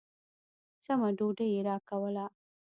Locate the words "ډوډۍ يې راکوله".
1.17-2.25